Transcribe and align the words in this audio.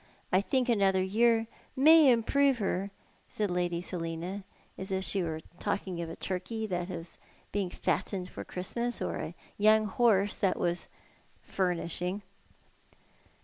I 0.33 0.41
think 0.41 0.67
another 0.67 1.03
year 1.03 1.45
may 1.75 2.09
improve 2.11 2.57
her." 2.57 2.89
said 3.29 3.51
Lady 3.51 3.81
Selina, 3.83 4.43
as 4.75 4.89
if 4.91 5.03
she 5.03 5.21
were 5.21 5.41
talking 5.59 6.01
of 6.01 6.09
a 6.09 6.15
turkey 6.15 6.65
that 6.65 6.89
was 6.89 7.19
being 7.51 7.69
fattened 7.69 8.27
for 8.27 8.43
Christmas, 8.43 8.99
or 8.99 9.17
a 9.19 9.35
young 9.59 9.85
horse 9.85 10.35
that 10.37 10.57
was" 10.57 10.87
furnishing." 11.43 12.23